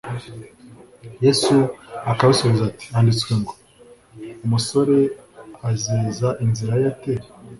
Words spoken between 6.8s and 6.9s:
ye